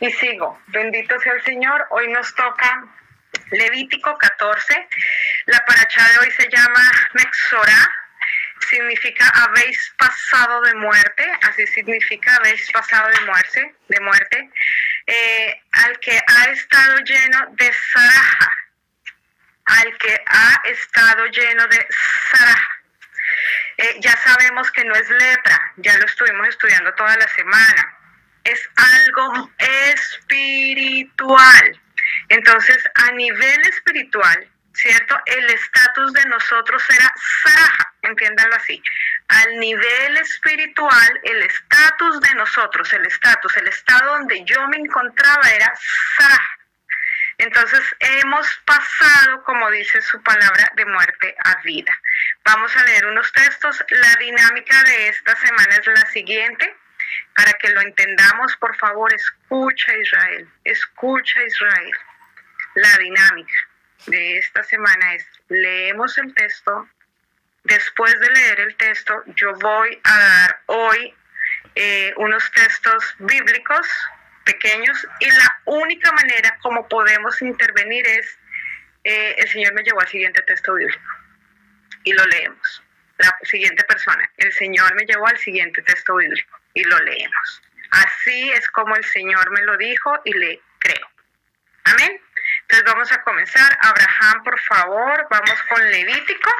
[0.00, 0.58] Y sigo.
[0.68, 1.86] Bendito sea el Señor.
[1.90, 2.84] Hoy nos toca
[3.50, 4.88] Levítico 14.
[5.46, 7.96] La paracha de hoy se llama Mexorá.
[8.68, 11.30] Significa habéis pasado de muerte.
[11.42, 13.74] Así significa habéis pasado de muerte.
[13.88, 14.50] De muerte.
[15.06, 18.56] Eh, al que ha estado lleno de zaraja.
[19.66, 21.88] Al que ha estado lleno de
[22.30, 22.80] zaraja.
[23.76, 27.99] Eh, ya sabemos que no es lepra, ya lo estuvimos estudiando toda la semana.
[28.44, 29.50] Es algo
[30.28, 31.80] espiritual.
[32.28, 35.20] Entonces, a nivel espiritual, ¿cierto?
[35.26, 38.82] El estatus de nosotros era Saraja, entiéndanlo así.
[39.28, 45.48] Al nivel espiritual, el estatus de nosotros, el estatus, el estado donde yo me encontraba
[45.50, 45.72] era
[46.16, 46.60] Saraja.
[47.40, 51.98] Entonces hemos pasado, como dice su palabra, de muerte a vida.
[52.44, 53.82] Vamos a leer unos textos.
[53.88, 56.76] La dinámica de esta semana es la siguiente.
[57.34, 61.92] Para que lo entendamos, por favor, escucha Israel, escucha Israel.
[62.74, 63.54] La dinámica
[64.06, 66.88] de esta semana es, leemos el texto,
[67.64, 71.14] después de leer el texto, yo voy a dar hoy
[71.74, 73.86] eh, unos textos bíblicos
[74.44, 78.38] pequeños y la única manera como podemos intervenir es,
[79.04, 81.00] eh, el Señor me llevó al siguiente texto bíblico
[82.04, 82.82] y lo leemos.
[83.20, 87.62] La siguiente persona, el Señor me llevó al siguiente texto bíblico y lo leemos.
[87.90, 91.06] Así es como el Señor me lo dijo y le creo.
[91.84, 92.18] Amén.
[92.62, 93.78] Entonces vamos a comenzar.
[93.82, 96.50] Abraham, por favor, vamos con Levítico.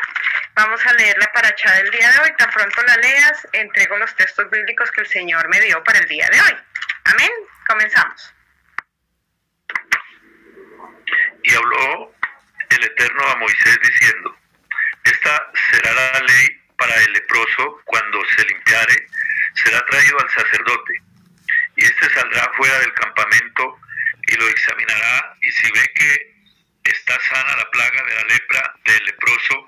[0.54, 2.36] Vamos a leer la paracha del día de hoy.
[2.36, 6.08] Tan pronto la leas, entrego los textos bíblicos que el Señor me dio para el
[6.08, 6.56] día de hoy.
[7.04, 7.30] Amén.
[7.66, 8.34] Comenzamos.
[11.42, 12.12] Y habló
[12.68, 14.36] el Eterno a Moisés diciendo,
[16.76, 19.06] para el leproso cuando se limpiare,
[19.54, 20.92] será traído al sacerdote,
[21.76, 23.78] y éste saldrá fuera del campamento
[24.26, 26.30] y lo examinará, y si ve que
[26.84, 29.66] está sana la plaga de la lepra del leproso,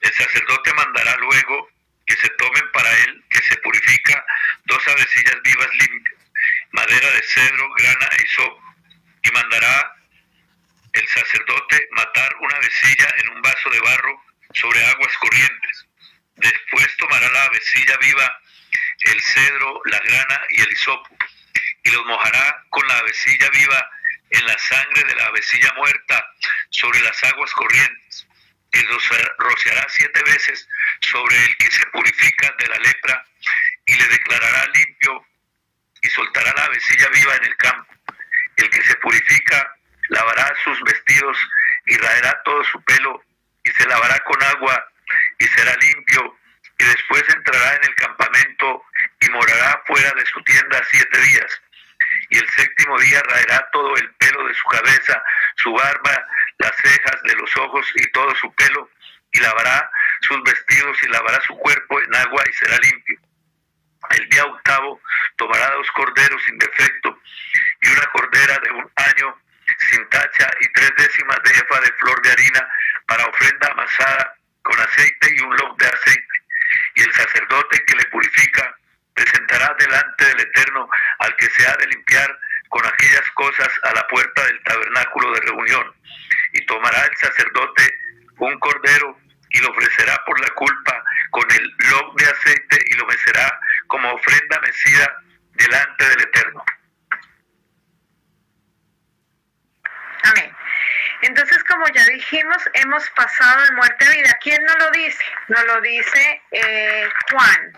[0.00, 1.68] el sacerdote mandará luego
[2.06, 4.24] que se tomen para él, que se purifica,
[4.64, 6.20] dos avecillas vivas limpias,
[6.72, 8.62] madera de cedro, grana y sopo,
[9.22, 9.96] y mandará
[10.92, 14.22] el sacerdote matar una avecilla en un vaso de barro
[14.54, 15.86] sobre aguas corrientes.
[16.36, 18.40] Después tomará la avecilla viva,
[19.04, 21.16] el cedro, la grana y el hisopo,
[21.84, 23.90] y los mojará con la avecilla viva
[24.30, 26.24] en la sangre de la avecilla muerta
[26.70, 28.26] sobre las aguas corrientes,
[28.72, 28.82] y
[29.38, 30.68] rociará siete veces
[31.00, 33.26] sobre el que se purifica de la lepra,
[33.86, 35.26] y le declarará limpio,
[36.02, 37.94] y soltará la avecilla viva en el campo.
[38.56, 39.76] El que se purifica
[40.08, 41.38] lavará sus vestidos
[41.86, 43.24] y raerá todo su pelo
[43.64, 44.91] y se lavará con agua
[45.42, 46.38] y será limpio
[46.78, 48.84] y después entrará en el campamento
[49.20, 51.62] y morará fuera de su tienda siete días.
[52.30, 55.22] Y el séptimo día raerá todo el pelo de su cabeza,
[55.56, 56.26] su barba,
[56.58, 58.88] las cejas de los ojos y todo su pelo,
[59.32, 63.18] y lavará sus vestidos y lavará su cuerpo en agua y será limpio.
[64.10, 65.00] El día octavo
[65.36, 67.18] tomará dos corderos sin defecto
[67.82, 69.38] y una cordera de un año
[69.90, 72.68] sin tacha y tres décimas de efa de flor de harina
[73.06, 76.42] para ofrenda amasada con aceite y un lob de aceite.
[76.94, 78.76] Y el sacerdote que le purifica
[79.14, 84.06] presentará delante del Eterno al que se ha de limpiar con aquellas cosas a la
[84.08, 85.94] puerta del tabernáculo de reunión.
[86.54, 87.98] Y tomará el sacerdote
[88.38, 89.18] un cordero
[89.50, 94.10] y lo ofrecerá por la culpa con el lob de aceite y lo mecerá como
[94.12, 95.16] ofrenda mecida
[95.52, 96.64] delante del Eterno.
[100.24, 100.54] Amén.
[101.22, 104.38] Entonces, como ya dijimos, hemos pasado de muerte a vida.
[104.40, 105.24] ¿Quién nos lo dice?
[105.48, 107.72] Nos lo dice eh, Juan,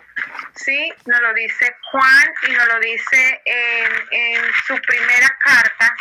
[0.54, 0.92] ¿sí?
[1.06, 5.94] Nos lo dice Juan y nos lo dice en, su primera carta.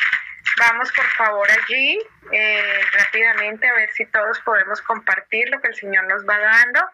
[0.57, 1.99] Vamos por favor allí
[2.31, 6.89] eh, rápidamente a ver si todos podemos compartir lo que el Señor nos va dando.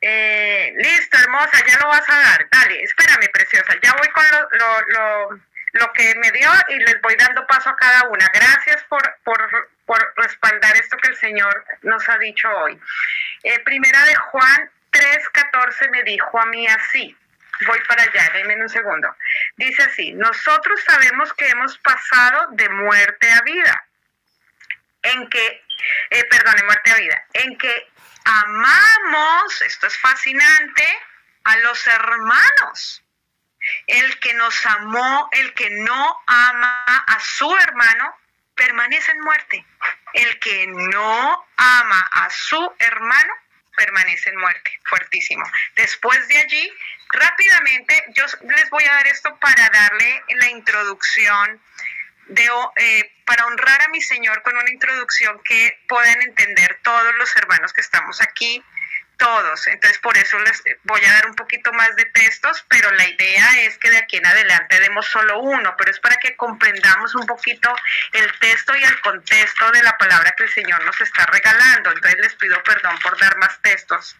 [0.00, 2.48] Eh, listo, hermosa, ya lo vas a dar.
[2.50, 3.74] Dale, espérame, preciosa.
[3.82, 4.24] Ya voy con
[4.90, 5.40] lo
[5.72, 8.26] lo que me dio y les voy dando paso a cada una.
[8.32, 12.78] Gracias por, por, por respaldar esto que el Señor nos ha dicho hoy.
[13.42, 17.16] Eh, primera de Juan 3:14 me dijo a mí así.
[17.66, 19.16] Voy para allá, denme un segundo.
[19.56, 23.84] Dice así, nosotros sabemos que hemos pasado de muerte a vida.
[25.02, 25.64] En que,
[26.10, 27.24] eh, perdón, de muerte a vida.
[27.32, 27.88] En que
[28.24, 30.98] amamos, esto es fascinante,
[31.44, 33.02] a los hermanos
[33.86, 38.14] el que nos amó, el que no ama a su hermano,
[38.58, 39.64] permanece en muerte.
[40.12, 43.32] El que no ama a su hermano,
[43.76, 45.44] permanece en muerte, fuertísimo.
[45.76, 46.72] Después de allí,
[47.12, 51.62] rápidamente, yo les voy a dar esto para darle la introducción,
[52.26, 57.34] de, eh, para honrar a mi Señor con una introducción que puedan entender todos los
[57.36, 58.62] hermanos que estamos aquí
[59.18, 59.66] todos.
[59.66, 63.60] Entonces, por eso les voy a dar un poquito más de textos, pero la idea
[63.60, 67.26] es que de aquí en adelante demos solo uno, pero es para que comprendamos un
[67.26, 67.74] poquito
[68.12, 71.90] el texto y el contexto de la palabra que el Señor nos está regalando.
[71.90, 74.16] Entonces, les pido perdón por dar más textos.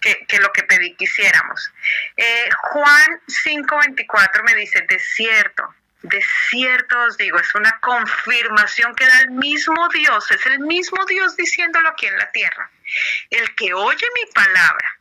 [0.00, 1.72] Que, lo que pedí que hiciéramos.
[2.18, 9.06] Eh, Juan 5:24 me dice, de cierto, de cierto os digo, es una confirmación que
[9.06, 12.70] da el mismo Dios, es el mismo Dios diciéndolo aquí en la tierra.
[13.30, 14.98] El que oye mi palabra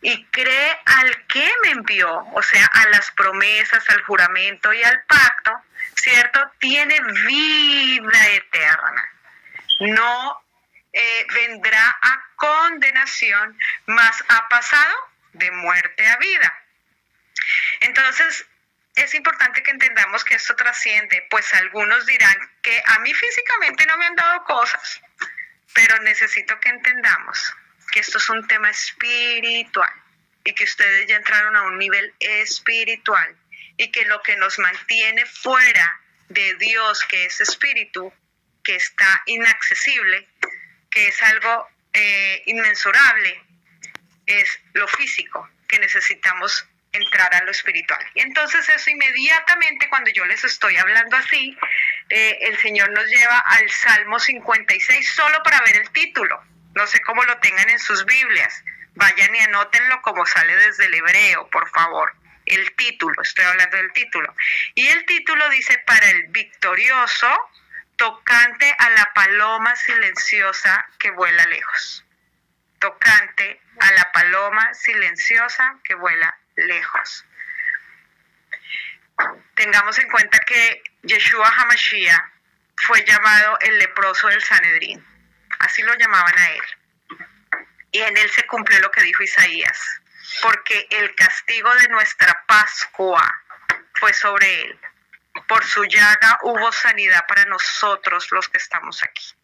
[0.00, 5.02] y cree al que me envió, o sea, a las promesas, al juramento y al
[5.04, 5.52] pacto,
[5.94, 6.40] ¿cierto?
[6.58, 9.12] Tiene vida eterna.
[9.80, 10.44] No
[10.92, 14.94] eh, vendrá a condenación, mas ha pasado
[15.32, 16.62] de muerte a vida.
[17.80, 18.46] Entonces,
[18.94, 23.96] es importante que entendamos que esto trasciende, pues algunos dirán que a mí físicamente no
[23.96, 25.00] me han dado cosas,
[25.74, 27.54] pero necesito que entendamos
[27.92, 29.92] que esto es un tema espiritual
[30.44, 33.36] y que ustedes ya entraron a un nivel espiritual
[33.76, 38.12] y que lo que nos mantiene fuera de Dios, que es espíritu,
[38.62, 40.28] que está inaccesible,
[40.90, 43.42] que es algo eh, inmensurable,
[44.26, 48.04] es lo físico, que necesitamos entrar a lo espiritual.
[48.14, 51.56] Y entonces eso inmediatamente cuando yo les estoy hablando así,
[52.10, 56.42] eh, el Señor nos lleva al Salmo 56 solo para ver el título.
[56.74, 58.62] No sé cómo lo tengan en sus Biblias.
[58.94, 62.14] Vayan y anótenlo como sale desde el hebreo, por favor.
[62.46, 64.34] El título, estoy hablando del título.
[64.74, 67.50] Y el título dice, para el victorioso,
[67.96, 72.04] tocante a la paloma silenciosa que vuela lejos.
[72.78, 77.24] Tocante a la paloma silenciosa que vuela lejos.
[79.54, 82.32] Tengamos en cuenta que Yeshua Hamashiach
[82.76, 85.04] fue llamado el leproso del Sanedrín,
[85.58, 86.62] así lo llamaban a él.
[87.92, 89.78] Y en él se cumplió lo que dijo Isaías,
[90.42, 93.22] porque el castigo de nuestra Pascua
[93.94, 94.80] fue sobre él.
[95.46, 99.34] Por su llaga hubo sanidad para nosotros los que estamos aquí.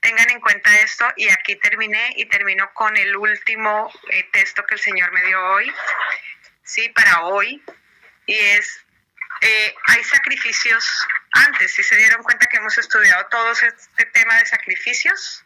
[0.00, 4.74] Tengan en cuenta esto y aquí terminé y termino con el último eh, texto que
[4.74, 5.72] el Señor me dio hoy,
[6.62, 7.62] sí, para hoy,
[8.26, 8.83] y es,
[9.40, 14.46] eh, hay sacrificios antes, si se dieron cuenta que hemos estudiado todo este tema de
[14.46, 15.44] sacrificios,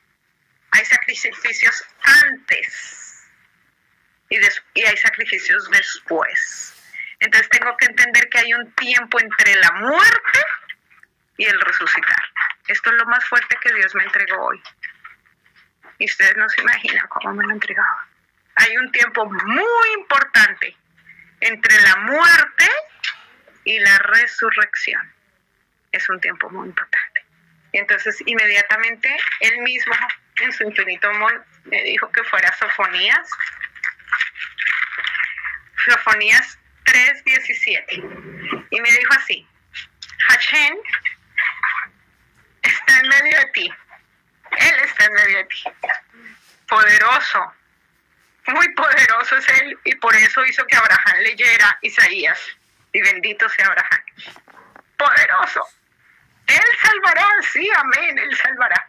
[0.70, 3.28] hay sacrificios antes
[4.28, 4.38] y,
[4.74, 6.74] y hay sacrificios después.
[7.20, 10.38] Entonces tengo que entender que hay un tiempo entre la muerte
[11.36, 12.22] y el resucitar.
[12.68, 14.62] Esto es lo más fuerte que Dios me entregó hoy.
[15.98, 18.06] Y ustedes no se imaginan cómo me lo entregaba.
[18.56, 20.76] Hay un tiempo muy importante
[21.40, 22.70] entre la muerte
[23.64, 25.12] y la resurrección.
[25.92, 27.24] Es un tiempo muy importante.
[27.72, 29.94] Entonces inmediatamente él mismo
[30.36, 33.28] en su infinito amor me dijo que fuera Sofonías.
[35.84, 38.66] Sofonías 3.17.
[38.70, 39.46] Y me dijo así,
[40.28, 40.76] Hashem
[42.62, 43.74] está en medio de ti.
[44.58, 45.64] Él está en medio de ti.
[46.68, 47.54] Poderoso.
[48.48, 52.40] Muy poderoso es Él y por eso hizo que Abraham leyera Isaías.
[52.98, 54.00] Y bendito sea Abraham.
[54.96, 55.64] Poderoso.
[56.48, 58.88] Él salvará, sí, amén, Él salvará.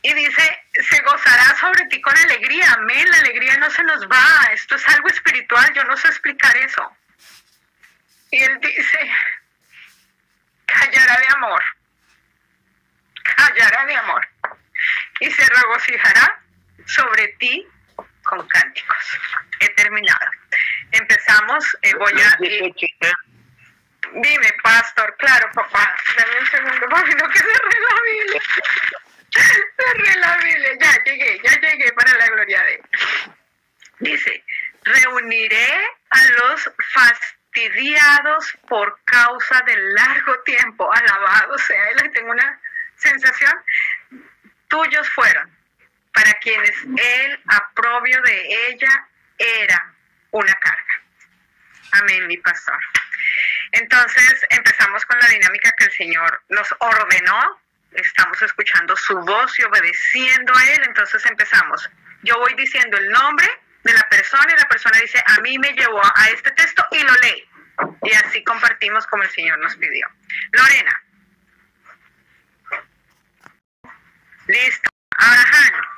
[0.00, 4.52] Y dice, se gozará sobre ti con alegría, amén, la alegría no se nos va,
[4.54, 6.96] esto es algo espiritual, yo no sé explicar eso.
[8.30, 9.10] Y él dice,
[10.64, 11.62] callará de amor,
[13.36, 14.28] hallará mi amor
[15.20, 16.42] y se regocijará
[16.86, 17.66] sobre ti
[18.26, 19.18] con cánticos.
[19.60, 20.30] He terminado.
[20.92, 22.36] Empezamos, eh, voy a...
[24.12, 28.42] dime, pastor, claro, papá, dame un segundo, papi, no que cerré la Biblia.
[29.76, 32.82] cerré la Biblia, ya llegué, ya llegué para la gloria de él.
[33.98, 34.44] Dice,
[34.82, 42.60] reuniré a los fastidiados por causa del largo tiempo, alabado sea él, tengo una
[42.96, 43.54] sensación,
[44.68, 45.55] tuyos fueron,
[46.16, 49.06] para quienes el aprobio de ella
[49.36, 49.94] era
[50.30, 51.02] una carga.
[51.92, 52.78] Amén, mi pastor.
[53.72, 57.60] Entonces empezamos con la dinámica que el Señor nos ordenó,
[57.92, 61.86] estamos escuchando su voz y obedeciendo a Él, entonces empezamos.
[62.22, 63.48] Yo voy diciendo el nombre
[63.84, 67.02] de la persona y la persona dice, a mí me llevó a este texto y
[67.02, 67.50] lo lee.
[68.04, 70.08] Y así compartimos como el Señor nos pidió.
[70.52, 71.02] Lorena.
[74.46, 74.88] Listo.
[75.18, 75.95] Abraham.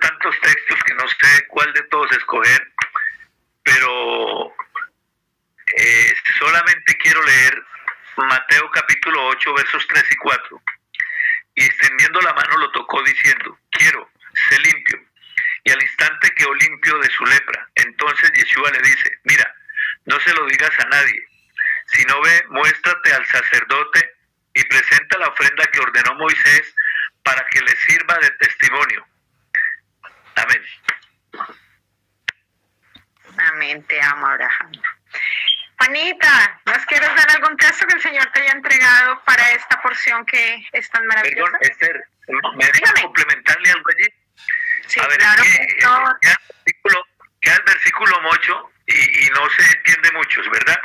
[0.00, 2.72] Tantos textos que no sé cuál de todos escoger,
[3.62, 4.54] pero
[5.76, 7.62] eh, solamente quiero leer
[8.16, 10.62] Mateo capítulo 8, versos 3 y 4.
[11.54, 14.10] Y extendiendo la mano lo tocó diciendo, quiero,
[14.48, 15.00] sé limpio.
[15.64, 17.68] Y al instante quedó limpio de su lepra.
[17.74, 19.54] Entonces Yeshua le dice, mira,
[20.06, 21.26] no se lo digas a nadie,
[21.86, 24.14] sino ve, muéstrate al sacerdote
[24.54, 26.74] y presenta la ofrenda que ordenó Moisés
[27.22, 29.06] para que le sirva de testimonio.
[30.36, 30.62] Amén.
[33.80, 34.72] Te amo, Abraham.
[35.78, 40.24] Juanita, ¿nos quieres dar algún texto que el Señor te haya entregado para esta porción
[40.26, 41.58] que es tan maravillosa?
[41.58, 42.04] Perdón, Esther,
[42.56, 44.08] ¿me dejas complementarle algo allí?
[44.86, 46.18] Sí, a ver, claro es que, que no.
[46.20, 47.06] queda, el versículo,
[47.40, 50.80] queda el versículo 8 y, y no se entiende mucho, ¿verdad?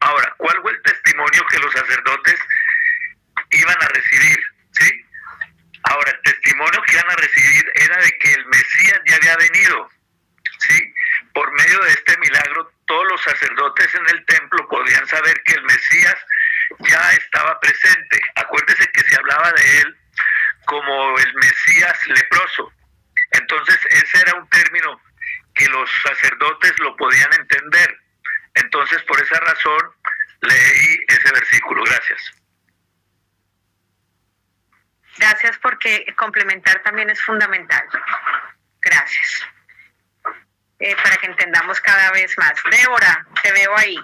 [0.00, 2.38] Ahora, ¿cuál fue el testimonio que los sacerdotes
[3.50, 4.38] iban a recibir?
[4.72, 5.06] ¿Sí?
[5.84, 9.90] Ahora, el testimonio que iban a recibir era de que el Mesías ya había venido.
[11.38, 15.62] Por medio de este milagro, todos los sacerdotes en el templo podían saber que el
[15.62, 16.16] Mesías
[16.80, 18.20] ya estaba presente.
[18.34, 19.98] Acuérdese que se hablaba de él
[20.66, 22.72] como el Mesías leproso.
[23.30, 25.00] Entonces, ese era un término
[25.54, 28.00] que los sacerdotes lo podían entender.
[28.54, 29.92] Entonces, por esa razón,
[30.40, 31.84] leí ese versículo.
[31.84, 32.32] Gracias.
[35.18, 37.86] Gracias porque complementar también es fundamental.
[38.80, 39.46] Gracias.
[40.80, 42.54] Eh, para que entendamos cada vez más.
[42.70, 43.96] Débora, te veo ahí.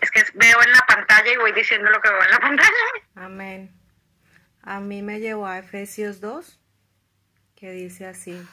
[0.00, 2.70] Es que veo en la pantalla y voy diciendo lo que veo en la pantalla.
[3.14, 3.72] Amén.
[4.62, 6.60] A mí me llevó a Efesios 2,
[7.56, 8.46] que dice así.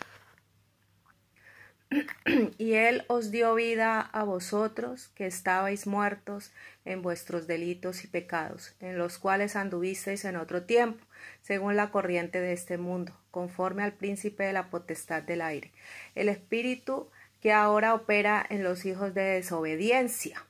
[2.57, 6.51] y Él os dio vida a vosotros que estabais muertos
[6.83, 11.05] en vuestros delitos y pecados, en los cuales anduvisteis en otro tiempo,
[11.41, 15.73] según la corriente de este mundo, conforme al príncipe de la potestad del aire,
[16.15, 17.09] el espíritu
[17.45, 20.43] que ahora opera en los hijos de desobediencia,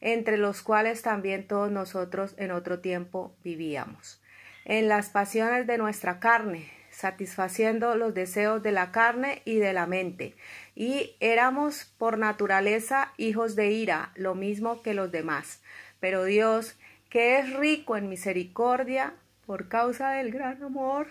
[0.00, 4.22] entre los cuales también todos nosotros en otro tiempo vivíamos,
[4.64, 9.86] en las pasiones de nuestra carne, satisfaciendo los deseos de la carne y de la
[9.86, 10.34] mente,
[10.74, 15.60] y éramos por naturaleza hijos de ira, lo mismo que los demás.
[16.00, 16.78] Pero Dios,
[17.10, 19.12] que es rico en misericordia,
[19.44, 21.06] por causa del gran amor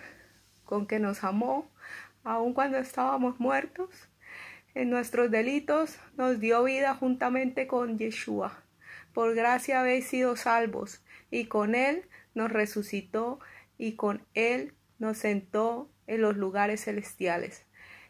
[0.64, 1.70] con que nos amó,
[2.24, 4.09] aun cuando estábamos muertos,
[4.74, 8.62] en nuestros delitos nos dio vida juntamente con Yeshua.
[9.12, 13.40] Por gracia habéis sido salvos, y con él nos resucitó,
[13.78, 17.66] y con él nos sentó en los lugares celestiales,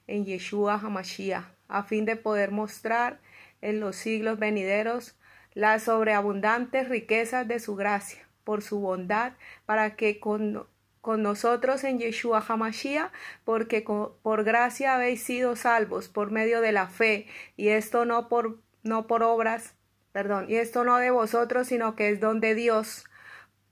[0.07, 3.21] en Yeshua Hamashiach, a fin de poder mostrar
[3.63, 5.17] en los siglos venideros
[5.55, 9.33] las sobreabundantes riquezas de su gracia, por su bondad,
[9.67, 10.67] para que con,
[11.01, 13.13] con nosotros en Yeshua Hamashiach,
[13.45, 13.83] porque
[14.23, 17.27] por gracia habéis sido salvos por medio de la fe,
[17.57, 19.75] y esto no por, no por obras,
[20.13, 23.05] perdón, y esto no de vosotros, sino que es don de Dios,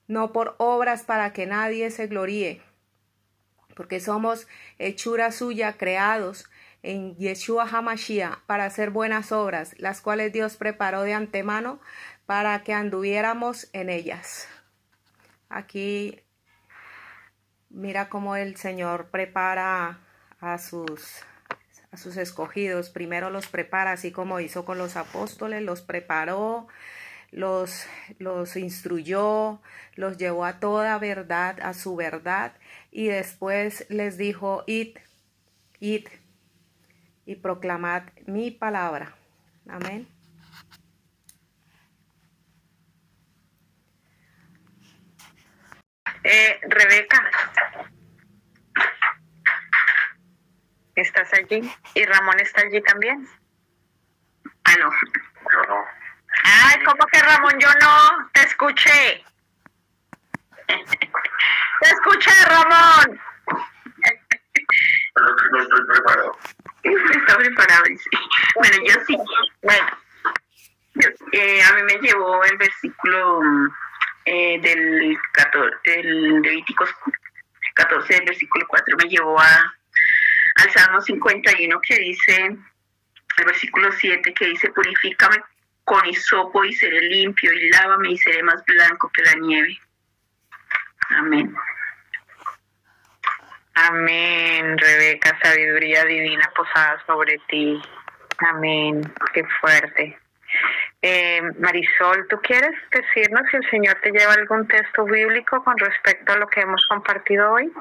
[0.06, 2.62] no por obras para que nadie se gloríe,
[3.74, 6.48] porque somos hechura suya, creados
[6.82, 11.80] en Yeshua Hamashiach para hacer buenas obras, las cuales Dios preparó de antemano
[12.24, 14.48] para que anduviéramos en ellas.
[15.48, 16.22] Aquí
[17.70, 20.00] mira cómo el Señor prepara
[20.40, 21.22] a sus
[21.90, 26.68] a sus escogidos, primero los prepara, así como hizo con los apóstoles, los preparó,
[27.30, 27.86] los,
[28.18, 29.60] los instruyó,
[29.94, 32.52] los llevó a toda verdad, a su verdad,
[32.90, 34.98] y después les dijo, id,
[35.80, 36.08] id
[37.24, 39.14] y proclamad mi palabra.
[39.66, 40.08] Amén.
[46.24, 47.30] Eh, Rebeca,
[50.94, 51.72] ¿estás allí?
[51.94, 53.28] ¿Y Ramón está allí también?
[54.64, 54.90] Ah, no.
[54.90, 55.84] Yo no.
[56.44, 57.54] Ay, ¿cómo que Ramón?
[57.58, 59.24] Yo no, te escuché.
[61.80, 63.20] Te escuché, Ramón.
[65.14, 66.38] Pero no estoy preparado.
[66.82, 68.10] Está preparado, sí.
[68.56, 69.16] Bueno, yo sí.
[69.62, 69.86] Bueno,
[71.32, 73.40] eh, a mí me llevó el versículo
[74.28, 76.90] eh, del, 14, del Levíticos
[77.74, 79.74] 14, del versículo 4, me llevó a,
[80.56, 82.56] al Salmo 51 que dice,
[83.38, 85.36] el versículo 7 que dice, purifícame
[85.84, 89.80] con hisopo y seré limpio, y lávame y seré más blanco que la nieve.
[91.10, 91.54] Amén.
[93.74, 97.80] Amén, Rebeca, sabiduría divina posada sobre ti.
[98.38, 99.00] Amén,
[99.32, 100.18] qué fuerte.
[101.00, 106.32] Eh, Marisol, ¿tú quieres decirnos si el Señor te lleva algún texto bíblico con respecto
[106.32, 107.72] a lo que hemos compartido hoy?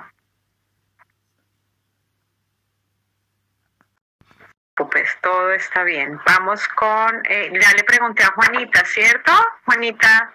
[4.77, 6.17] preocupes, todo está bien.
[6.25, 9.33] Vamos con, eh, ya le pregunté a Juanita, ¿cierto?
[9.65, 10.33] Juanita.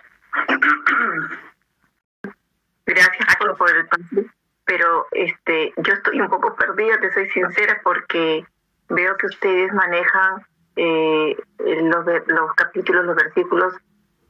[2.87, 3.89] Gracias por poder
[4.65, 8.45] pero este, yo estoy un poco perdida, te soy sincera, porque
[8.89, 10.45] veo que ustedes manejan
[10.77, 13.75] eh, los, los capítulos, los versículos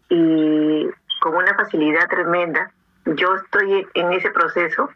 [0.08, 0.88] y
[1.20, 2.72] con una facilidad tremenda.
[3.04, 4.90] Yo estoy en ese proceso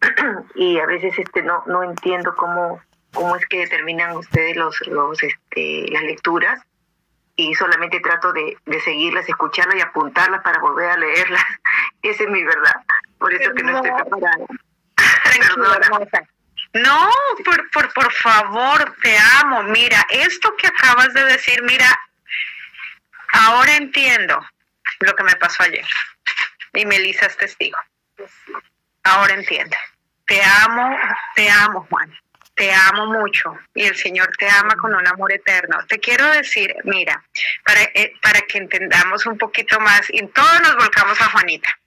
[0.54, 2.80] y a veces este no no entiendo cómo
[3.14, 6.60] cómo es que determinan ustedes los los este las lecturas
[7.36, 11.42] y solamente trato de, de seguirlas, escucharlas y apuntarlas para volver a leerlas.
[12.02, 12.76] Esa es mi verdad.
[13.18, 14.46] Por eso que no estoy preparada.
[16.82, 17.10] No,
[17.44, 19.62] por, por, por favor, te amo.
[19.64, 21.88] Mira, esto que acabas de decir, mira,
[23.32, 24.44] ahora entiendo
[25.00, 25.86] lo que me pasó ayer.
[26.74, 27.78] Y Melissa es testigo.
[29.04, 29.76] Ahora entiendo.
[30.26, 30.98] Te amo,
[31.34, 32.12] te amo, Juan.
[32.54, 35.78] Te amo mucho y el Señor te ama con un amor eterno.
[35.88, 37.22] Te quiero decir, mira,
[37.64, 41.78] para, eh, para que entendamos un poquito más, y todos nos volcamos a Juanita.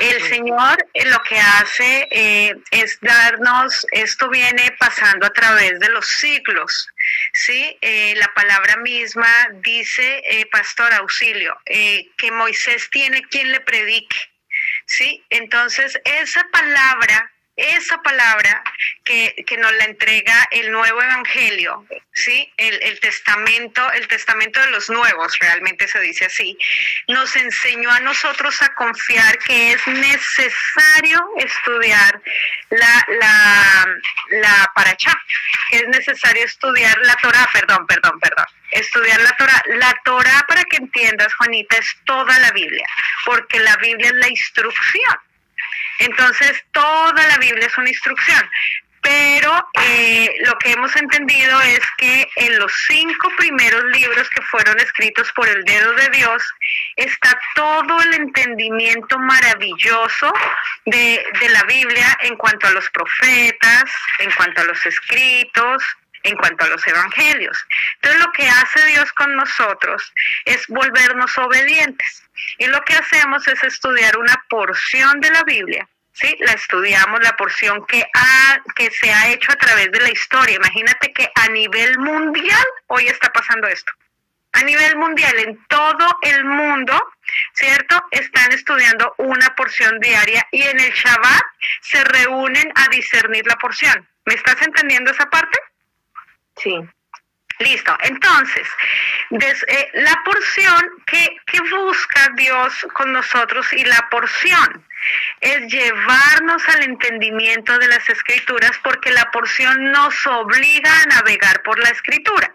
[0.00, 5.88] El Señor eh, lo que hace eh, es darnos, esto viene pasando a través de
[5.88, 6.88] los siglos,
[7.32, 7.76] ¿sí?
[7.80, 14.16] Eh, la palabra misma dice, Pastor Auxilio, que Moisés tiene quien le predique,
[14.86, 15.24] ¿sí?
[15.30, 18.62] Entonces, esa palabra esa palabra
[19.04, 22.52] que, nos la entrega el nuevo evangelio, ¿sí?
[22.56, 26.56] El, testamento, el testamento de los nuevos, realmente se dice así,
[27.08, 32.22] nos enseñó a nosotros a confiar que es necesario estudiar
[32.70, 33.86] la, la,
[34.40, 35.18] la paracha,
[35.70, 39.62] que es necesario estudiar la Torah, perdón, perdón, perdón, estudiar la Torah.
[39.78, 42.86] La Torah, para que entiendas, Juanita, es toda la Biblia,
[43.24, 45.18] porque la Biblia es la instrucción.
[45.98, 48.48] Entonces, toda la Biblia es una instrucción.
[49.00, 54.78] Pero eh, lo que hemos entendido es que en los cinco primeros libros que fueron
[54.80, 56.42] escritos por el dedo de Dios
[56.96, 60.32] está todo el entendimiento maravilloso
[60.84, 63.84] de, de la Biblia en cuanto a los profetas,
[64.18, 65.82] en cuanto a los escritos,
[66.22, 67.58] en cuanto a los evangelios.
[67.96, 70.12] Entonces lo que hace Dios con nosotros
[70.44, 72.22] es volvernos obedientes.
[72.58, 75.88] Y lo que hacemos es estudiar una porción de la Biblia.
[76.12, 76.36] ¿sí?
[76.40, 80.56] La estudiamos, la porción que, ha, que se ha hecho a través de la historia.
[80.56, 83.92] Imagínate que a nivel mundial hoy está pasando esto.
[84.52, 87.12] A nivel mundial, en todo el mundo,
[87.52, 88.02] ¿cierto?
[88.10, 91.42] Están estudiando una porción diaria y en el Shabbat
[91.82, 94.08] se reúnen a discernir la porción.
[94.24, 95.58] ¿Me estás entendiendo esa parte?
[96.62, 96.74] Sí.
[97.60, 97.96] Listo.
[98.02, 98.68] Entonces,
[99.32, 104.86] eh, la porción que, que busca Dios con nosotros y la porción
[105.40, 111.78] es llevarnos al entendimiento de las escrituras porque la porción nos obliga a navegar por
[111.80, 112.54] la escritura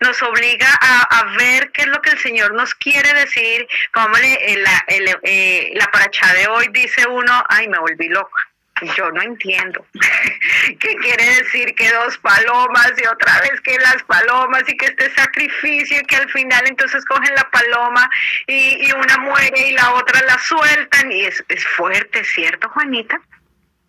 [0.00, 3.68] nos obliga a, ver qué es lo que el Señor nos quiere decir.
[3.92, 8.49] Como la, eh, la paracha de hoy dice uno, ay, me volví loca
[8.96, 9.84] yo no entiendo.
[10.78, 15.14] ¿Qué quiere decir que dos palomas y otra vez que las palomas y que este
[15.14, 18.08] sacrificio y que al final entonces cogen la paloma
[18.46, 21.12] y, una muere y la otra la sueltan?
[21.12, 23.20] Y es, es fuerte, ¿cierto, Juanita?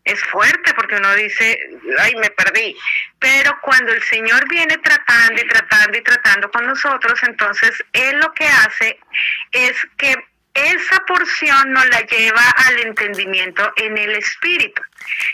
[0.03, 1.59] Es fuerte porque uno dice,
[1.99, 2.75] ay, me perdí.
[3.19, 8.33] Pero cuando el Señor viene tratando y tratando y tratando con nosotros, entonces Él lo
[8.33, 8.99] que hace
[9.51, 10.15] es que
[10.53, 14.81] esa porción nos la lleva al entendimiento en el espíritu.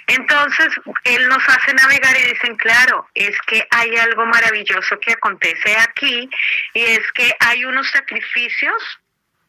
[0.08, 0.70] Entonces,
[1.04, 6.30] Él nos hace navegar y dicen, claro, es que hay algo maravilloso que acontece aquí
[6.74, 9.00] y es que hay unos sacrificios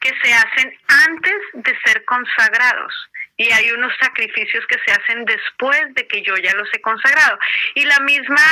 [0.00, 2.94] que se hacen antes de ser consagrados
[3.38, 7.38] y hay unos sacrificios que se hacen después de que yo ya los he consagrado.
[7.74, 8.42] Y la misma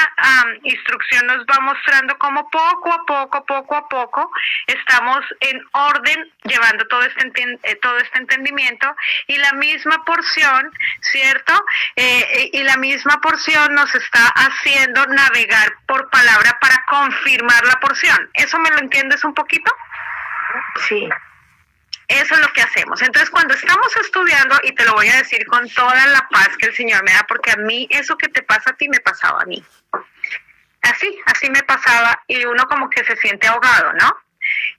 [0.62, 4.30] instrucción nos va mostrando cómo poco a poco, poco a poco,
[4.66, 7.32] estamos en orden llevando todo este,
[7.64, 8.94] eh, todo este entendimiento
[9.26, 11.52] y la misma porción, ¿cierto?
[11.96, 18.30] Eh, y la misma porción nos está haciendo navegar por palabra para confirmar la porción.
[18.34, 19.74] ¿Eso me lo entiendes un poquito?
[20.88, 21.08] Sí.
[22.08, 23.02] Eso es lo que hacemos.
[23.02, 26.66] Entonces, cuando estamos estudiando, y te lo voy a decir con toda la paz que
[26.66, 29.42] el Señor me da, porque a mí eso que te pasa a ti me pasaba
[29.42, 29.64] a mí.
[30.82, 34.16] Así, así me pasaba y uno como que se siente ahogado, ¿no?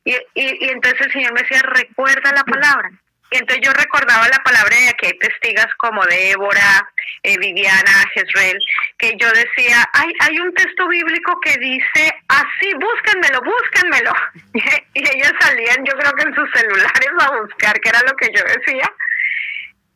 [0.05, 2.91] Y, y, entonces el Señor me decía, recuerda la palabra.
[3.29, 6.89] Y entonces yo recordaba la palabra de aquí hay testigas como Débora,
[7.23, 8.57] eh, Viviana, Jezreel,
[8.97, 14.13] que yo decía, hay, hay un texto bíblico que dice así, búsquenmelo, búsquenmelo.
[14.93, 18.29] y ellos salían, yo creo que en sus celulares a buscar qué era lo que
[18.33, 18.93] yo decía.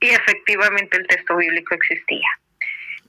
[0.01, 2.27] Y efectivamente el texto bíblico existía.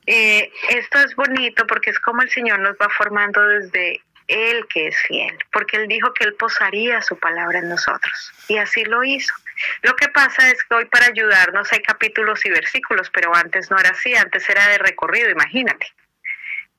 [0.07, 4.89] eh, esto es bonito porque es como el Señor nos va formando desde Él que
[4.89, 9.03] es fiel, porque Él dijo que Él posaría su palabra en nosotros y así lo
[9.03, 9.35] hizo.
[9.83, 13.79] Lo que pasa es que hoy para ayudarnos hay capítulos y versículos, pero antes no
[13.79, 15.87] era así, antes era de recorrido, imagínate.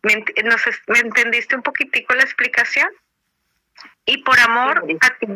[0.01, 0.23] ¿Me,
[0.87, 2.89] ¿me entendiste un poquitico la explicación?
[4.05, 5.27] Y por amor a ti,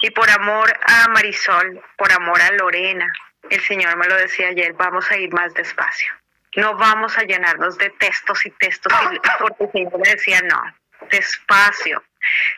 [0.00, 3.12] y por amor a Marisol, por amor a Lorena,
[3.50, 6.12] el Señor me lo decía ayer, vamos a ir más despacio.
[6.56, 8.92] No vamos a llenarnos de textos y textos,
[9.38, 10.62] porque el Señor me decía, no,
[11.10, 12.02] despacio.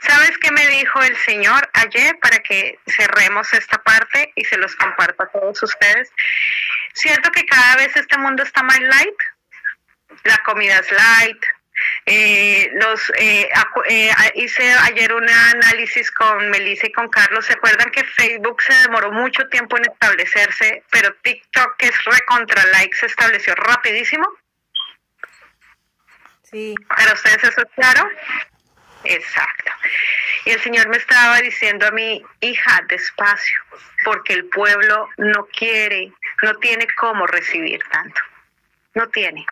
[0.00, 4.74] ¿Sabes qué me dijo el Señor ayer para que cerremos esta parte y se los
[4.76, 6.10] comparto a todos ustedes?
[6.94, 9.20] Cierto que cada vez este mundo está más light,
[10.24, 11.44] la comida es light,
[12.06, 13.48] eh, los eh,
[13.88, 17.44] eh, hice ayer un análisis con Melissa y con Carlos.
[17.44, 22.64] ¿Se acuerdan que Facebook se demoró mucho tiempo en establecerse, pero TikTok, que es recontra
[22.72, 24.26] like, se estableció rapidísimo?
[26.44, 26.74] Sí.
[26.88, 28.08] ¿Para ustedes eso es claro?
[29.08, 29.72] Exacto.
[30.44, 33.58] Y el Señor me estaba diciendo a mi hija, despacio,
[34.04, 38.20] porque el pueblo no quiere, no tiene cómo recibir tanto.
[38.94, 39.44] No tiene.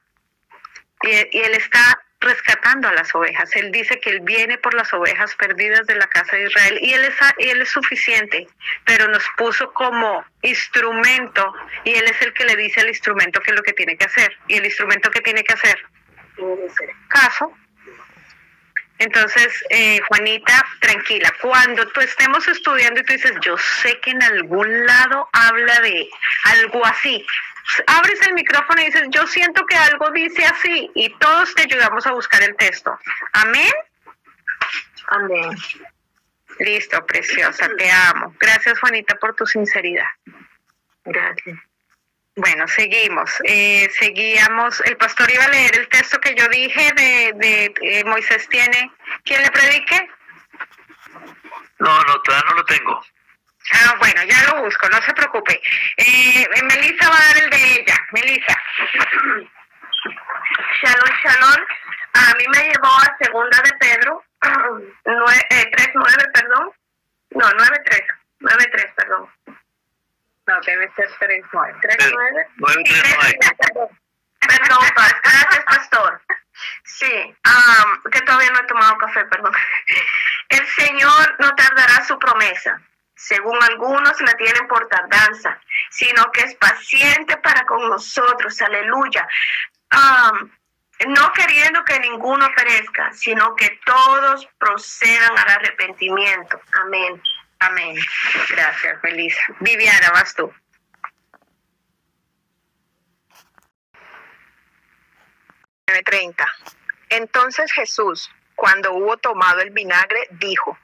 [1.02, 3.54] Y, y Él está rescatando a las ovejas.
[3.54, 6.92] Él dice que Él viene por las ovejas perdidas de la casa de Israel y
[6.92, 8.48] Él es, él es suficiente,
[8.84, 13.50] pero nos puso como instrumento y Él es el que le dice al instrumento qué
[13.50, 14.36] es lo que tiene que hacer.
[14.48, 15.78] Y el instrumento que tiene que hacer,
[17.08, 17.56] caso.
[18.98, 24.22] Entonces, eh, Juanita, tranquila, cuando tú estemos estudiando y tú dices, yo sé que en
[24.22, 26.08] algún lado habla de
[26.44, 27.26] algo así,
[27.86, 32.06] abres el micrófono y dices, yo siento que algo dice así y todos te ayudamos
[32.06, 32.96] a buscar el texto.
[33.32, 33.72] Amén.
[35.08, 35.50] Amén.
[36.60, 38.34] Listo, preciosa, te amo.
[38.38, 40.06] Gracias, Juanita, por tu sinceridad.
[41.04, 41.58] Gracias.
[42.36, 43.30] Bueno, seguimos.
[43.44, 44.80] Eh, seguíamos.
[44.80, 48.90] El pastor iba a leer el texto que yo dije de, de, eh, Moisés tiene.
[49.24, 50.10] ¿Quién le predique?
[51.78, 53.04] No, no, todavía no lo tengo.
[53.72, 55.60] Ah, bueno, ya lo busco, no se preocupe.
[55.96, 58.06] Eh, Melissa va a dar el de ella.
[58.12, 58.62] Melissa.
[60.82, 61.66] Shalom, shalom.
[62.14, 64.24] A mí me llevó a segunda de Pedro,
[65.04, 66.72] nueve, eh, 3.9, perdón.
[67.30, 68.06] No, 9.3.
[68.40, 69.28] 9.3, perdón.
[70.46, 71.80] No, debe ser 3.9.
[71.80, 72.46] 3.9.
[72.56, 73.38] 939.
[74.40, 74.84] Perdón.
[75.22, 76.20] Gracias, pastor.
[76.84, 79.52] Sí, um, que todavía no he tomado café, perdón.
[80.50, 82.80] El Señor no tardará su promesa
[83.24, 85.58] según algunos la tienen por tardanza,
[85.90, 89.26] sino que es paciente para con nosotros, aleluya.
[89.92, 90.50] Um,
[91.08, 96.60] no queriendo que ninguno perezca, sino que todos procedan al arrepentimiento.
[96.82, 97.22] Amén.
[97.64, 97.96] Amén.
[98.50, 99.42] Gracias, Melissa.
[99.60, 100.52] Viviana, vas tú.
[107.08, 110.78] Entonces Jesús, cuando hubo tomado el vinagre, dijo,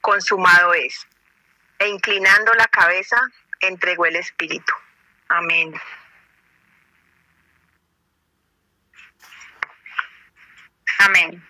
[0.00, 1.06] consumado es
[1.78, 3.16] e inclinando la cabeza,
[3.60, 4.74] entregó el Espíritu.
[5.28, 5.72] Amén.
[10.98, 11.48] Amén.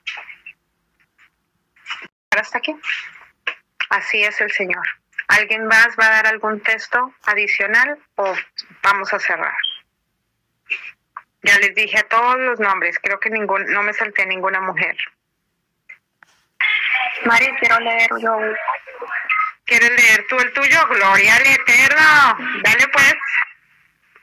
[2.30, 2.76] ¿Hasta aquí?
[3.90, 4.86] Así es el Señor.
[5.28, 8.34] ¿Alguien más va a dar algún texto adicional o
[8.82, 9.54] vamos a cerrar?
[11.42, 14.96] Ya les dije a todos los nombres, creo que ningún, no me salté ninguna mujer.
[17.24, 18.38] Mari, quiero leer yo
[19.68, 20.78] ¿Quieres leer tú el tuyo?
[20.88, 22.62] Gloria al Eterno.
[22.64, 23.14] Dale pues.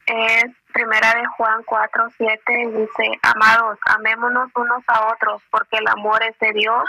[0.07, 6.21] Es primera de Juan 4, 7 dice, amados, amémonos unos a otros, porque el amor
[6.23, 6.83] es de Dios,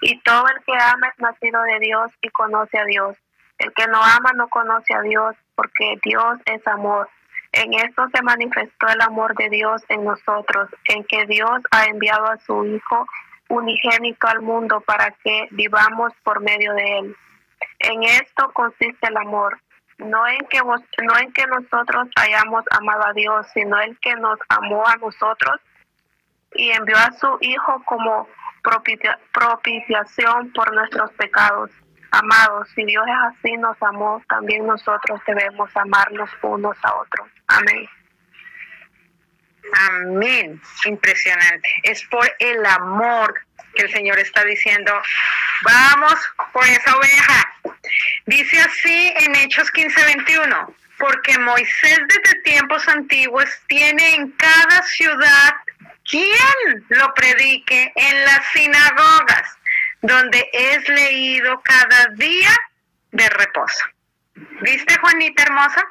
[0.00, 3.16] y todo el que ama es nacido de Dios y conoce a Dios.
[3.58, 7.08] El que no ama no conoce a Dios, porque Dios es amor.
[7.52, 12.26] En esto se manifestó el amor de Dios en nosotros, en que Dios ha enviado
[12.26, 13.06] a su Hijo
[13.48, 17.16] unigénito al mundo para que vivamos por medio de él.
[17.80, 19.60] En esto consiste el amor,
[19.98, 24.14] no en que vos, no en que nosotros hayamos amado a Dios, sino el que
[24.14, 25.60] nos amó a nosotros
[26.54, 28.28] y envió a su Hijo como
[29.32, 31.70] propiciación por nuestros pecados.
[32.12, 37.28] Amados, si Dios es así nos amó, también nosotros debemos amarnos unos a otros.
[37.46, 37.88] Amén.
[39.72, 40.60] Amén.
[40.86, 41.68] Impresionante.
[41.84, 43.34] Es por el amor
[43.74, 44.92] que el Señor está diciendo,
[45.62, 46.14] vamos
[46.52, 47.52] por esa oveja.
[48.26, 55.54] Dice así en Hechos 15:21, porque Moisés desde tiempos antiguos tiene en cada ciudad
[56.10, 59.58] quien lo predique en las sinagogas,
[60.02, 62.50] donde es leído cada día
[63.12, 63.84] de reposo.
[64.62, 65.86] ¿Viste, Juanita hermosa?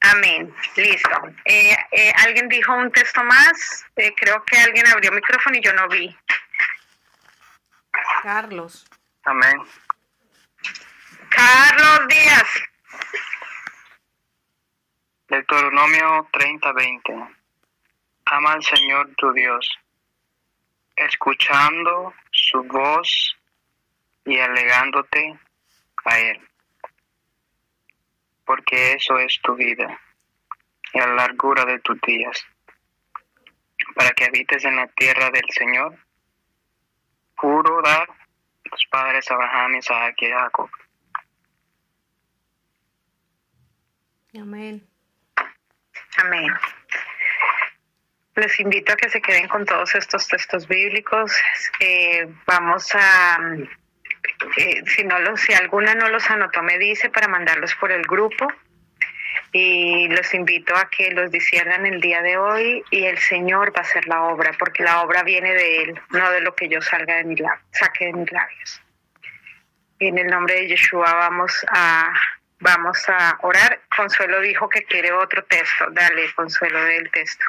[0.00, 0.54] Amén.
[0.76, 1.10] Listo.
[1.44, 3.84] Eh, eh, ¿Alguien dijo un texto más?
[3.96, 6.16] Eh, creo que alguien abrió micrófono y yo no vi.
[8.22, 8.86] Carlos.
[9.24, 9.60] Amén.
[11.28, 12.48] Carlos Díaz.
[15.36, 17.28] Deuteronomio 30:20.
[18.24, 19.78] Ama al Señor tu Dios,
[20.96, 23.36] escuchando su voz
[24.24, 25.38] y alegándote
[26.06, 26.40] a Él,
[28.46, 30.00] porque eso es tu vida
[30.94, 32.42] y la largura de tus días,
[33.94, 35.98] para que habites en la tierra del Señor.
[37.36, 40.70] Juro dar a tus padres Abraham, Isaac y Jacob.
[44.34, 44.95] Amén.
[46.16, 46.52] Amén.
[48.34, 51.32] Les invito a que se queden con todos estos textos bíblicos.
[51.80, 53.38] Eh, vamos a,
[54.56, 58.02] eh, si no los, si alguna no los anotó, me dice para mandarlos por el
[58.02, 58.46] grupo.
[59.52, 63.80] Y los invito a que los disciernan el día de hoy y el Señor va
[63.80, 66.82] a hacer la obra, porque la obra viene de Él, no de lo que yo
[66.82, 67.36] salga de mi
[67.70, 68.82] saque de mis labios.
[69.98, 72.12] En el nombre de Yeshua vamos a
[72.60, 73.80] Vamos a orar.
[73.96, 75.86] Consuelo dijo que quiere otro texto.
[75.90, 77.44] Dale, Consuelo, del texto.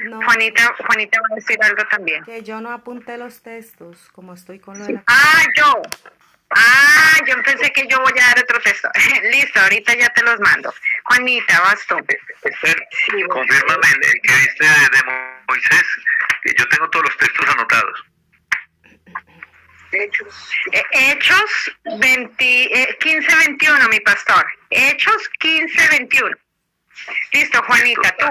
[0.00, 2.24] No, Juanita, Juanita va a decir algo también.
[2.24, 5.02] que yo no apunté los textos, como estoy con lo de la...
[5.06, 5.82] Ah, yo.
[6.52, 8.88] Ah, yo pensé que yo voy a dar otro texto.
[9.30, 10.72] Listo, ahorita ya te los mando.
[11.04, 11.96] Juanita, vas tú.
[12.42, 15.02] Esther, Sí, vos- confírmame el, el que viste de, de
[15.46, 15.84] Moisés.
[16.42, 18.04] que Yo tengo todos los textos anotados.
[19.92, 20.10] Eh,
[20.92, 24.44] Hechos 20, eh, 15-21, mi pastor.
[24.70, 26.36] Hechos 15-21.
[27.32, 28.26] Listo, Juanita, tú.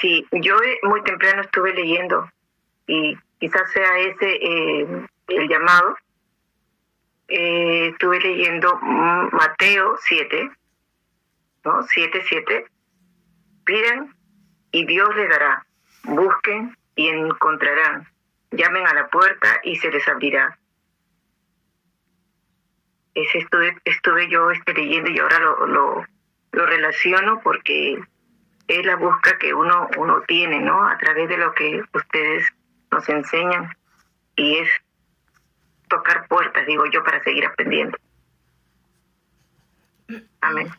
[0.00, 2.30] Sí, yo eh, muy temprano estuve leyendo
[2.86, 5.96] y quizás sea ese eh, el llamado.
[7.28, 10.50] Eh, estuve leyendo Mateo 7,
[11.64, 11.82] ¿no?
[11.82, 12.66] 7, 7.
[13.64, 14.14] Pidan
[14.72, 15.64] y Dios les dará.
[16.02, 18.06] Busquen y encontrarán.
[18.50, 20.58] Llamen a la puerta y se les abrirá.
[23.14, 26.06] Ese estuve, estuve yo este, leyendo y ahora lo, lo,
[26.52, 28.00] lo relaciono porque
[28.68, 30.88] es la busca que uno uno tiene, ¿no?
[30.88, 32.48] A través de lo que ustedes
[32.90, 33.76] nos enseñan
[34.36, 34.68] y es
[35.88, 37.98] tocar puertas, digo yo, para seguir aprendiendo.
[40.40, 40.70] Amén.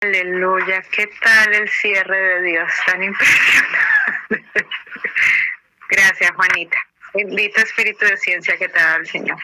[0.00, 2.72] Aleluya, ¿qué tal el cierre de Dios?
[2.86, 3.78] Tan impresionante.
[5.88, 6.78] Gracias, Juanita.
[7.14, 9.38] Bendito Espíritu de Ciencia que te da el Señor.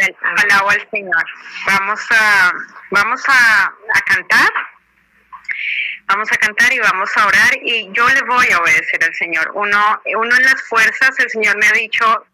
[0.00, 1.24] Al- Alabo al Señor.
[1.66, 2.52] Vamos a,
[2.90, 4.48] vamos a, a cantar.
[6.06, 9.50] Vamos a cantar y vamos a orar y yo le voy a obedecer al Señor.
[9.54, 12.26] Uno, uno en las fuerzas, el Señor me ha dicho,